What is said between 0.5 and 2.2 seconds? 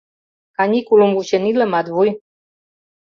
—Каникулым вучен иле, Матвуй.